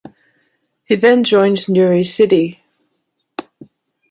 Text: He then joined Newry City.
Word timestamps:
He 0.83 0.95
then 0.95 1.23
joined 1.23 1.69
Newry 1.69 2.03
City. 2.05 2.63